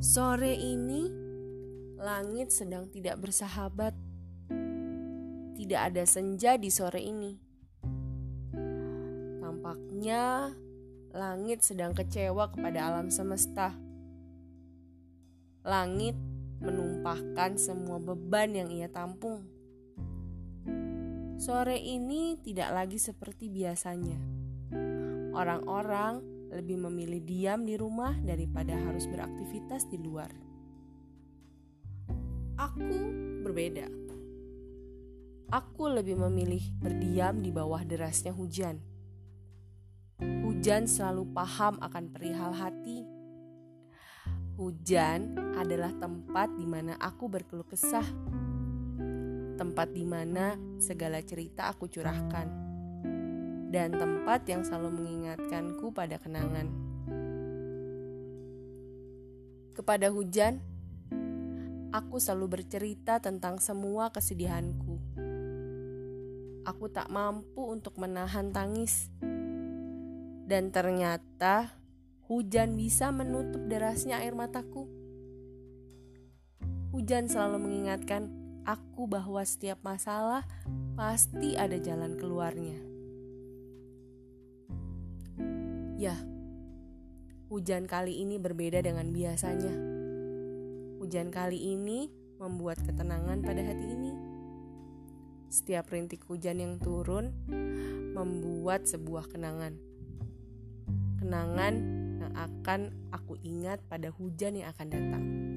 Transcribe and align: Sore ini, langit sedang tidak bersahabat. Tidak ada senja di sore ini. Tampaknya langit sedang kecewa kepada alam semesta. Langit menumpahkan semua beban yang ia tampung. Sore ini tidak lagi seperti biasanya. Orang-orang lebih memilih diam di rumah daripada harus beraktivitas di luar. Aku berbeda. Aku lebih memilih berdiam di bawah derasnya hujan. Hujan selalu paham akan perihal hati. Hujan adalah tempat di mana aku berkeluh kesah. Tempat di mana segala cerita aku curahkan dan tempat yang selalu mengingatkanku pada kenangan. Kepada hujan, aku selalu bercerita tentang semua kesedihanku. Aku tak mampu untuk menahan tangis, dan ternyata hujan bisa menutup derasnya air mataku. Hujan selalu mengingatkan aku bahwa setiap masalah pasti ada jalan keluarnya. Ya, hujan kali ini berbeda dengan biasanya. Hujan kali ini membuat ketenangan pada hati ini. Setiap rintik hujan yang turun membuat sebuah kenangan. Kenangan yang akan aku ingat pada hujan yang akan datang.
Sore 0.00 0.56
ini, 0.56 1.12
langit 2.00 2.56
sedang 2.56 2.88
tidak 2.88 3.20
bersahabat. 3.20 3.92
Tidak 5.60 5.76
ada 5.76 6.08
senja 6.08 6.56
di 6.56 6.72
sore 6.72 7.04
ini. 7.04 7.36
Tampaknya 9.44 10.56
langit 11.12 11.60
sedang 11.60 11.92
kecewa 11.92 12.48
kepada 12.48 12.88
alam 12.88 13.12
semesta. 13.12 13.76
Langit 15.68 16.16
menumpahkan 16.64 17.60
semua 17.60 18.00
beban 18.00 18.56
yang 18.56 18.72
ia 18.72 18.88
tampung. 18.88 19.44
Sore 21.36 21.76
ini 21.76 22.40
tidak 22.40 22.72
lagi 22.72 22.96
seperti 22.96 23.52
biasanya. 23.52 24.16
Orang-orang 25.36 26.39
lebih 26.50 26.76
memilih 26.82 27.22
diam 27.22 27.62
di 27.62 27.78
rumah 27.78 28.14
daripada 28.18 28.74
harus 28.74 29.06
beraktivitas 29.06 29.86
di 29.86 29.98
luar. 30.02 30.30
Aku 32.58 32.98
berbeda. 33.46 33.86
Aku 35.50 35.90
lebih 35.90 36.14
memilih 36.14 36.62
berdiam 36.78 37.42
di 37.42 37.50
bawah 37.50 37.82
derasnya 37.82 38.30
hujan. 38.30 38.78
Hujan 40.20 40.84
selalu 40.86 41.26
paham 41.32 41.80
akan 41.80 42.04
perihal 42.12 42.52
hati. 42.52 43.02
Hujan 44.60 45.34
adalah 45.56 45.90
tempat 45.96 46.52
di 46.54 46.68
mana 46.68 46.94
aku 47.00 47.26
berkeluh 47.32 47.66
kesah. 47.66 48.04
Tempat 49.56 49.88
di 49.90 50.04
mana 50.04 50.54
segala 50.76 51.24
cerita 51.24 51.72
aku 51.72 51.88
curahkan 51.88 52.69
dan 53.70 53.94
tempat 53.94 54.42
yang 54.50 54.66
selalu 54.66 54.98
mengingatkanku 54.98 55.94
pada 55.94 56.18
kenangan. 56.18 56.66
Kepada 59.78 60.10
hujan, 60.10 60.58
aku 61.94 62.18
selalu 62.18 62.58
bercerita 62.58 63.22
tentang 63.22 63.62
semua 63.62 64.10
kesedihanku. 64.10 64.98
Aku 66.66 66.90
tak 66.90 67.08
mampu 67.08 67.70
untuk 67.70 67.96
menahan 67.96 68.50
tangis, 68.50 69.08
dan 70.44 70.74
ternyata 70.74 71.78
hujan 72.26 72.74
bisa 72.74 73.14
menutup 73.14 73.62
derasnya 73.70 74.18
air 74.18 74.34
mataku. 74.34 74.90
Hujan 76.90 77.30
selalu 77.30 77.70
mengingatkan 77.70 78.34
aku 78.66 79.06
bahwa 79.06 79.40
setiap 79.46 79.78
masalah 79.86 80.42
pasti 80.98 81.54
ada 81.54 81.78
jalan 81.78 82.18
keluarnya. 82.18 82.99
Ya, 86.00 86.16
hujan 87.52 87.84
kali 87.84 88.24
ini 88.24 88.40
berbeda 88.40 88.80
dengan 88.80 89.12
biasanya. 89.12 89.68
Hujan 90.96 91.28
kali 91.28 91.76
ini 91.76 92.08
membuat 92.40 92.80
ketenangan 92.80 93.44
pada 93.44 93.60
hati 93.60 93.84
ini. 93.84 94.16
Setiap 95.52 95.92
rintik 95.92 96.24
hujan 96.24 96.56
yang 96.56 96.80
turun 96.80 97.36
membuat 98.16 98.88
sebuah 98.88 99.28
kenangan. 99.28 99.76
Kenangan 101.20 101.74
yang 102.16 102.32
akan 102.32 102.80
aku 103.12 103.36
ingat 103.44 103.84
pada 103.84 104.08
hujan 104.08 104.56
yang 104.56 104.72
akan 104.72 104.88
datang. 104.88 105.49